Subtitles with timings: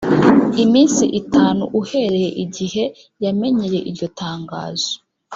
[0.63, 2.83] iminsi itanu uhereye igihe
[3.23, 4.91] yamenyeye iryo tangazo